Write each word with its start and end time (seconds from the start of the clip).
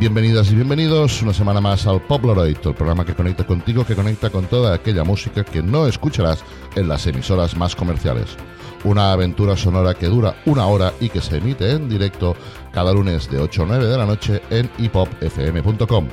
bienvenidas 0.00 0.50
y 0.50 0.54
bienvenidos 0.54 1.20
una 1.20 1.34
semana 1.34 1.60
más 1.60 1.86
al 1.86 2.00
Pobloroid, 2.00 2.56
el 2.64 2.74
programa 2.74 3.04
que 3.04 3.14
conecta 3.14 3.46
contigo, 3.46 3.84
que 3.84 3.94
conecta 3.94 4.30
con 4.30 4.46
toda 4.46 4.72
aquella 4.72 5.04
música 5.04 5.44
que 5.44 5.62
no 5.62 5.86
escucharás 5.86 6.42
en 6.74 6.88
las 6.88 7.06
emisoras 7.06 7.54
más 7.54 7.76
comerciales. 7.76 8.34
Una 8.84 9.12
aventura 9.12 9.58
sonora 9.58 9.92
que 9.92 10.06
dura 10.06 10.36
una 10.46 10.66
hora 10.66 10.94
y 11.00 11.10
que 11.10 11.20
se 11.20 11.36
emite 11.36 11.70
en 11.72 11.90
directo 11.90 12.34
cada 12.72 12.94
lunes 12.94 13.30
de 13.30 13.40
8 13.40 13.62
a 13.62 13.66
9 13.66 13.86
de 13.88 13.98
la 13.98 14.06
noche 14.06 14.40
en 14.48 14.70
hipopfm.com. 14.78 16.08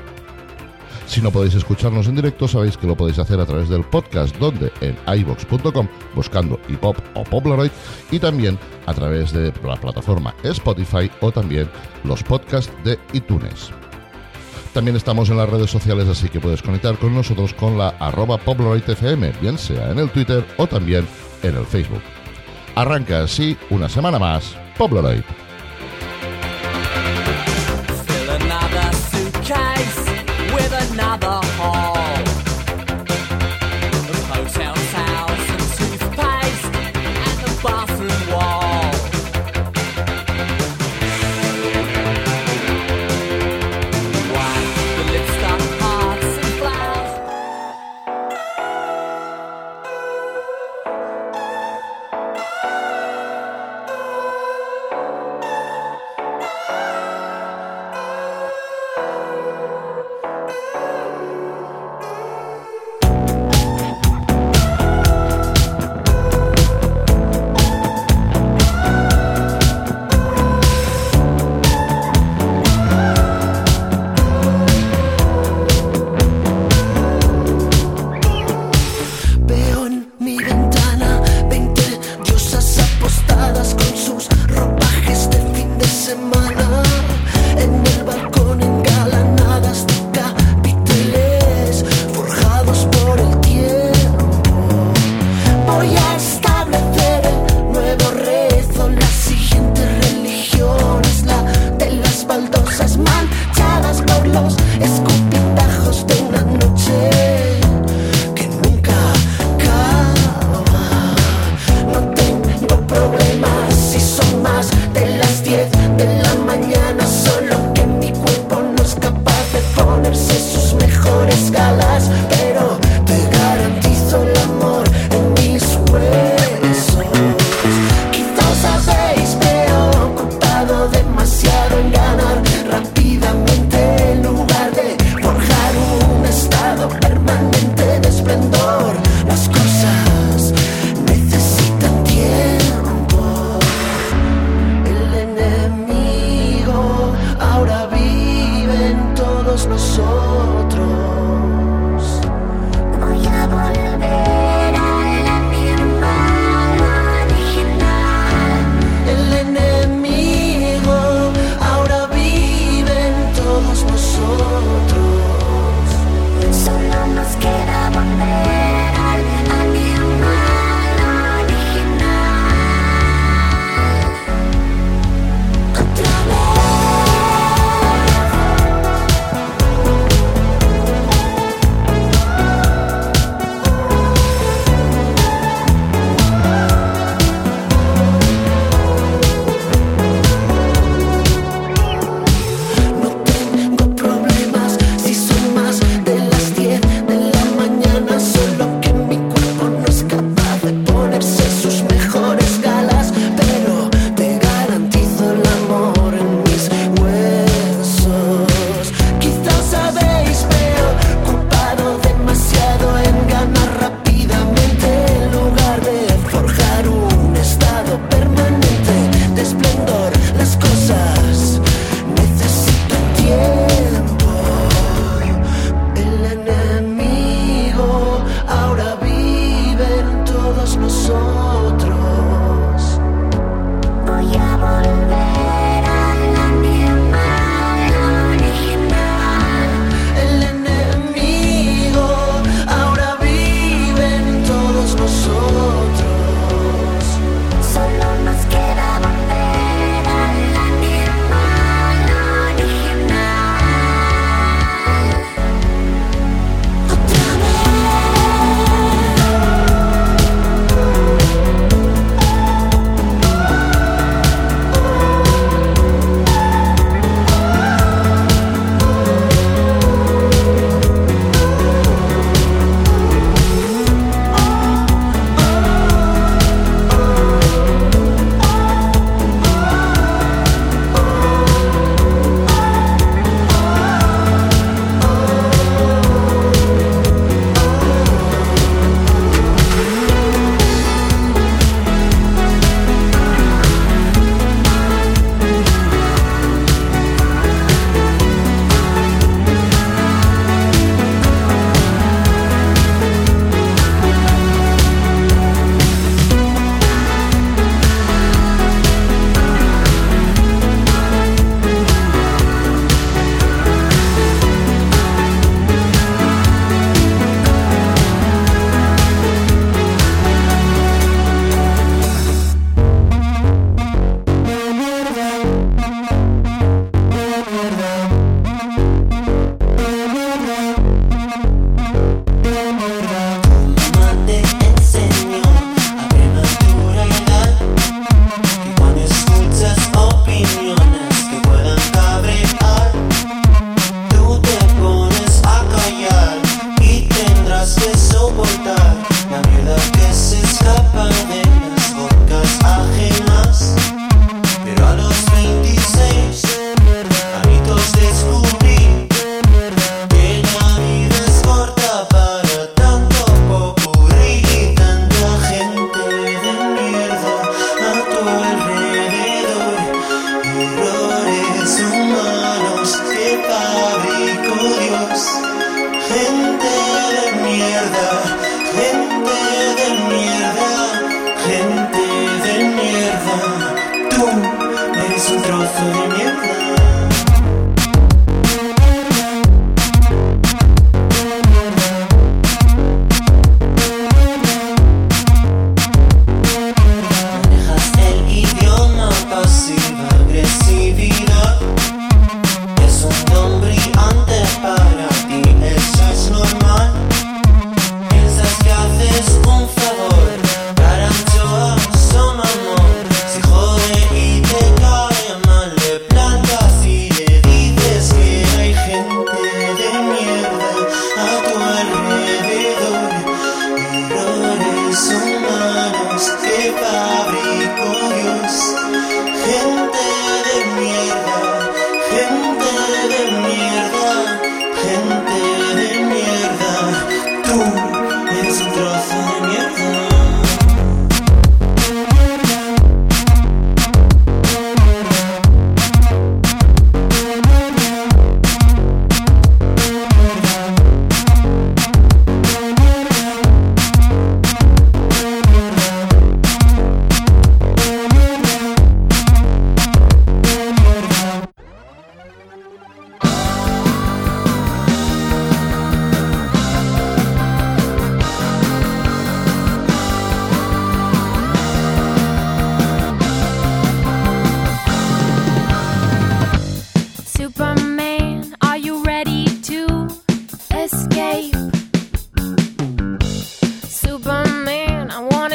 Si 1.05 1.21
no 1.21 1.31
podéis 1.31 1.55
escucharnos 1.55 2.07
en 2.07 2.15
directo, 2.17 2.49
sabéis 2.49 2.75
que 2.75 2.87
lo 2.87 2.97
podéis 2.97 3.19
hacer 3.19 3.39
a 3.39 3.45
través 3.45 3.69
del 3.69 3.85
podcast, 3.85 4.35
donde 4.35 4.69
en 4.81 4.97
ibox.com, 5.17 5.87
buscando 6.13 6.59
hip-hop 6.67 6.97
o 7.13 7.23
Polaroid, 7.23 7.71
y 8.11 8.19
también 8.19 8.59
a 8.87 8.93
través 8.93 9.31
de 9.31 9.53
la 9.63 9.75
plataforma 9.75 10.33
Spotify 10.43 11.11
o 11.21 11.31
también 11.31 11.69
los 12.03 12.23
podcasts 12.23 12.73
de 12.83 12.97
iTunes. 13.13 13.71
También 14.73 14.97
estamos 14.97 15.29
en 15.29 15.37
las 15.37 15.49
redes 15.49 15.69
sociales, 15.69 16.07
así 16.07 16.29
que 16.29 16.39
puedes 16.39 16.61
conectar 16.61 16.97
con 16.97 17.13
nosotros 17.13 17.53
con 17.53 17.77
la 17.77 17.89
arroba 17.99 18.37
PopLoroidFM, 18.37 19.33
bien 19.41 19.57
sea 19.57 19.91
en 19.91 19.99
el 19.99 20.09
Twitter 20.09 20.45
o 20.57 20.67
también 20.67 21.07
en 21.43 21.55
el 21.55 21.65
Facebook. 21.65 22.01
Arranca 22.75 23.23
así 23.23 23.57
una 23.69 23.89
semana 23.89 24.19
más 24.19 24.55
Pobloroid. 24.77 25.46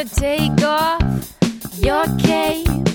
to 0.05 0.15
take 0.17 0.65
off 0.65 1.01
your 1.79 2.05
cape. 2.19 2.92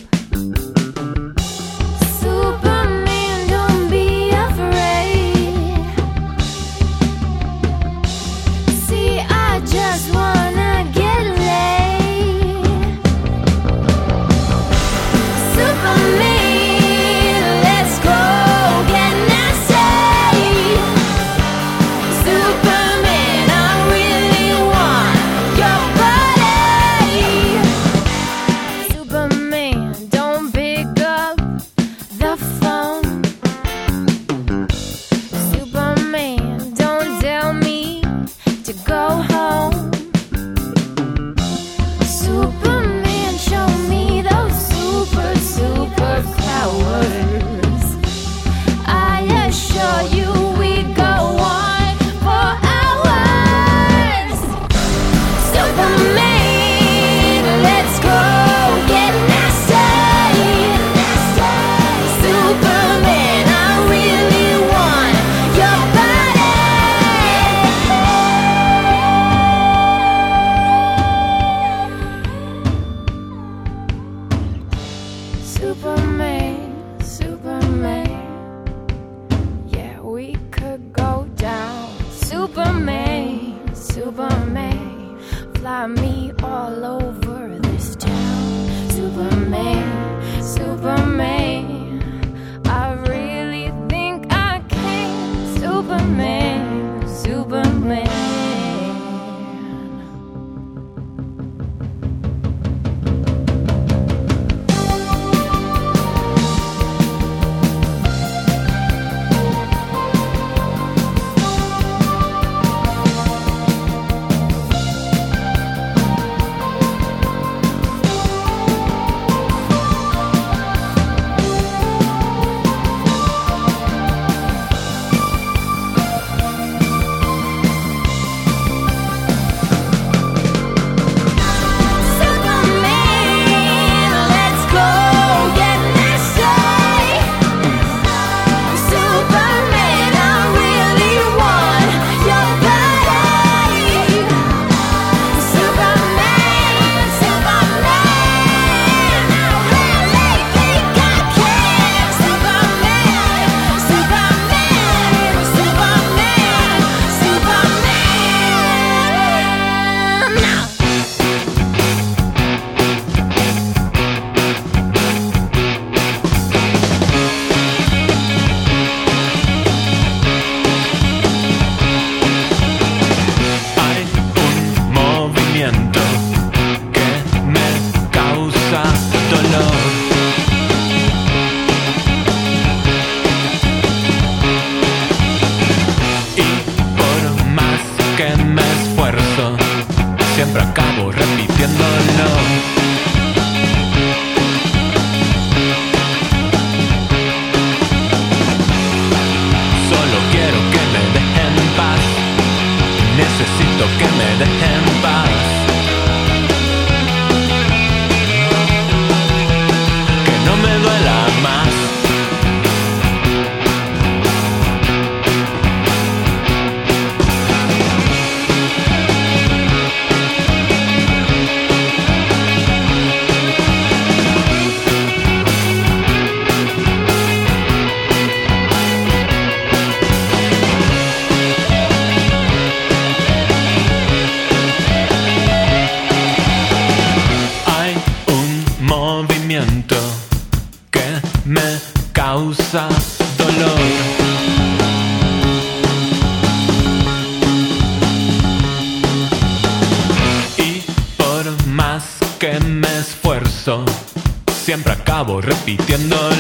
Acabo 255.28 255.42
repitiéndolo. 255.42 256.37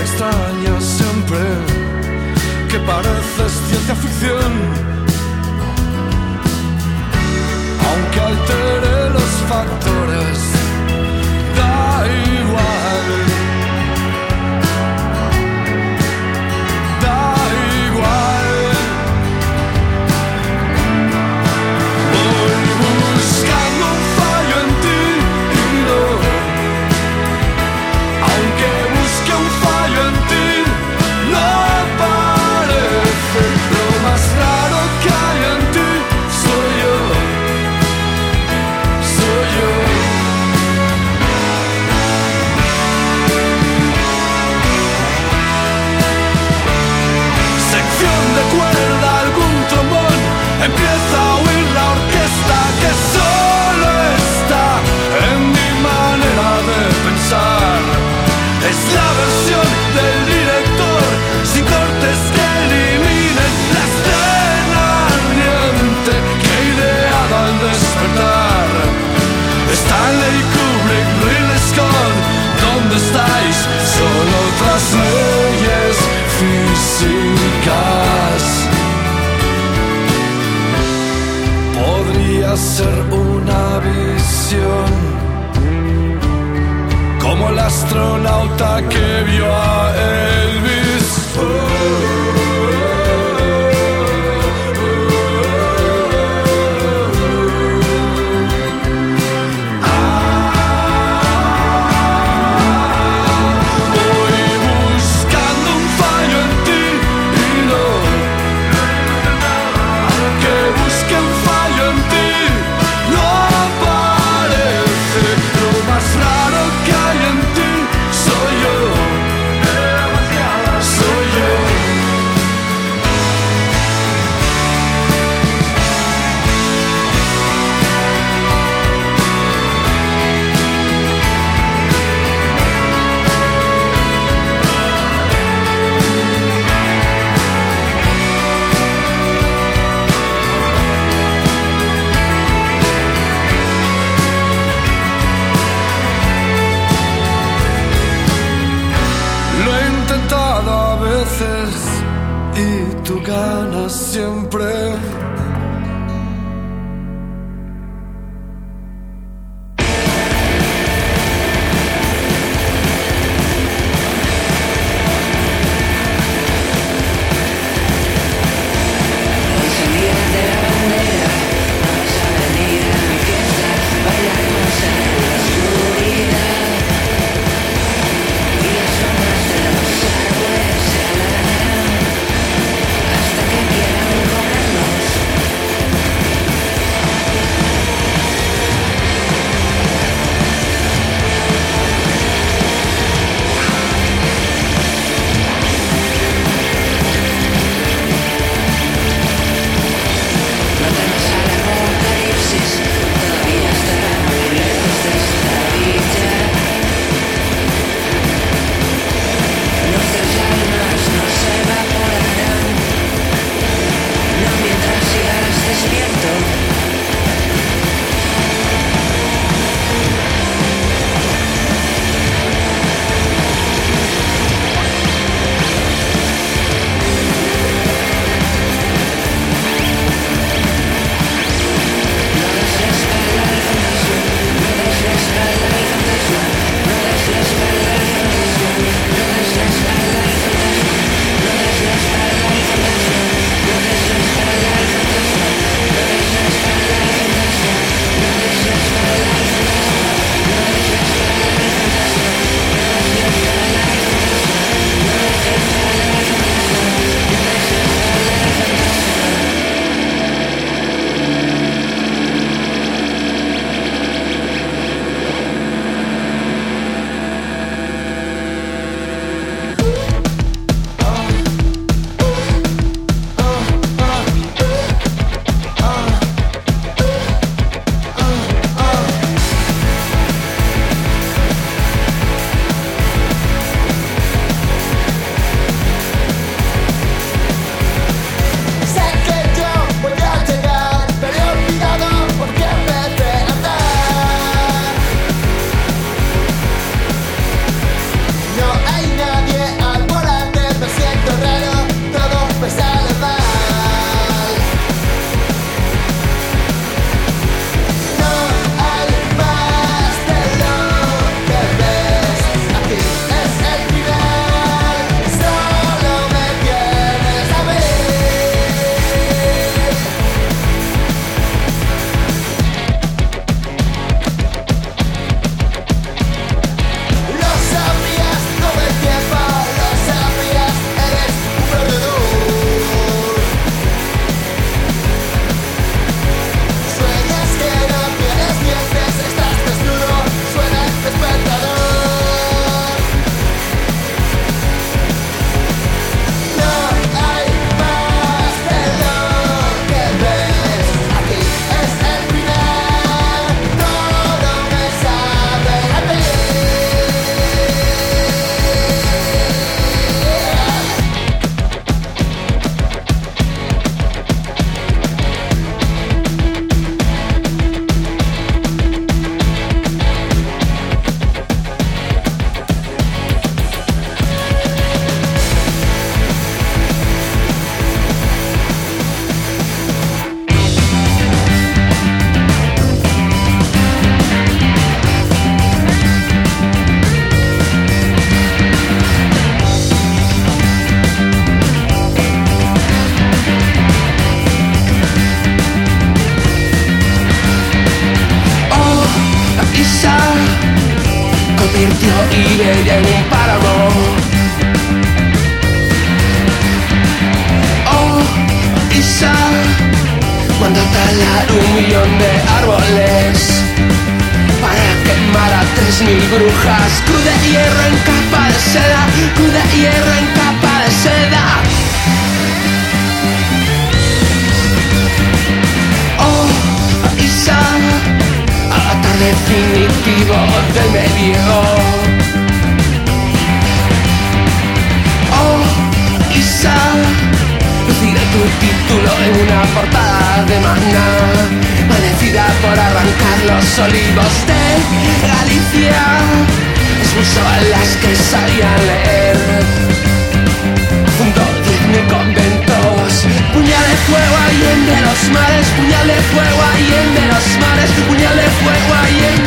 extraña 0.00 0.80
siempre 0.80 1.38
que 2.68 2.78
pareces 2.80 3.52
ciencia 3.68 3.94
ficción. 3.94 4.52
Aunque 7.88 8.20
altere 8.20 9.10
los 9.10 9.30
factores 9.48 10.55
hacer 82.56 82.98
una 83.12 83.78
visión, 83.80 84.90
como 87.20 87.50
el 87.50 87.58
astronauta 87.58 88.80
que 88.88 89.22
vio 89.30 89.46
a 89.54 89.92
él. 89.94 90.65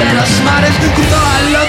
De 0.06 0.14
los 0.14 0.41
mares, 0.43 0.72
cruzó 0.95 1.18
al 1.18 1.56
otro 1.56 1.68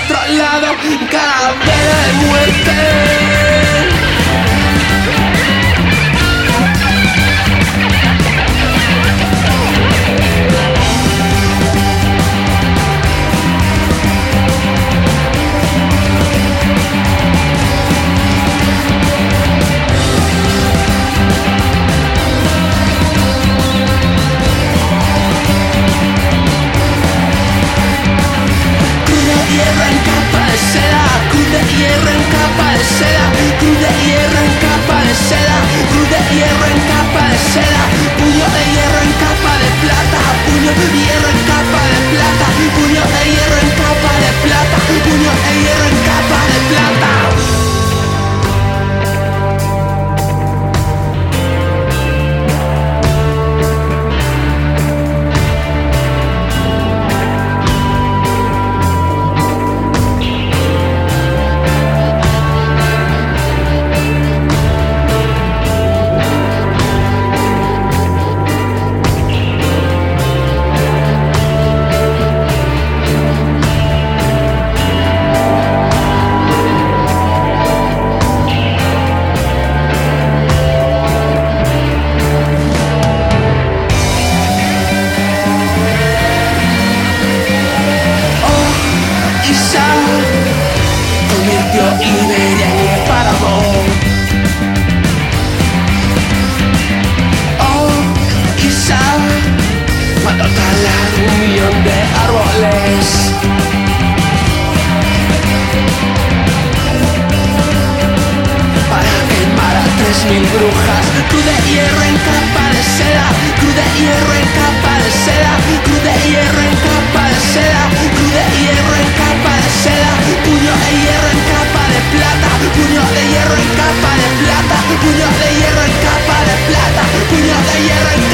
eres 110.11 110.25
mil 110.25 110.47
brujas. 110.51 111.07
De 111.31 111.71
hierro 111.71 112.03
en 112.03 112.17
capa 112.19 112.65
de 112.75 112.83
seda. 112.83 113.27
Cruz 113.59 113.75
de 113.75 113.87
hierro 113.99 114.35
en 114.35 114.49
capa 114.59 114.95
de 115.03 115.11
seda. 115.11 115.53
Cruz 115.85 116.03
de 116.03 116.15
hierro 116.27 116.61
en 116.61 116.77
capa 116.87 117.23
de 117.31 117.39
seda. 117.55 117.83
Cruz 118.15 118.33
de 118.35 118.45
hierro 118.59 118.95
en 119.03 119.11
capa 119.21 119.53
de 119.63 119.71
seda. 119.83 120.11
Puño 120.45 120.73
de 120.83 120.91
hierro 121.01 121.29
en 121.31 121.43
capa 121.53 121.83
de 121.93 122.01
plata. 122.15 122.51
Puño 122.77 123.03
de 123.15 123.23
hierro 123.31 123.57
en 123.57 123.71
capa 123.79 124.11
de 124.21 124.29
plata. 124.43 124.77
Puño 125.03 125.27
de 125.41 125.49
hierro 125.59 125.83
en 125.89 125.97
capa 126.07 126.39
de 126.49 126.57
plata. 126.69 127.03
Puño 127.31 127.57
de 127.71 127.77
hierro 127.87 128.11
en 128.11 128.19
capa 128.19 128.19
de 128.19 128.27
plata 128.27 128.30